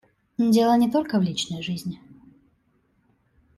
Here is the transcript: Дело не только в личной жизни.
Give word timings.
Дело 0.39 0.75
не 0.77 0.89
только 0.89 1.19
в 1.19 1.21
личной 1.21 1.61
жизни. 1.61 1.99